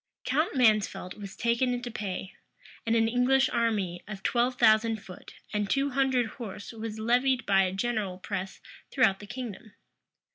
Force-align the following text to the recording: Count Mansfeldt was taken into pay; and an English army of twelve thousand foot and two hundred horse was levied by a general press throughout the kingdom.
Count 0.25 0.55
Mansfeldt 0.55 1.13
was 1.15 1.35
taken 1.35 1.75
into 1.75 1.91
pay; 1.91 2.33
and 2.87 2.95
an 2.95 3.07
English 3.07 3.49
army 3.49 4.01
of 4.07 4.23
twelve 4.23 4.55
thousand 4.57 4.97
foot 5.03 5.35
and 5.53 5.69
two 5.69 5.91
hundred 5.91 6.25
horse 6.25 6.71
was 6.71 6.97
levied 6.97 7.45
by 7.45 7.61
a 7.61 7.71
general 7.71 8.17
press 8.17 8.61
throughout 8.89 9.19
the 9.19 9.27
kingdom. 9.27 9.73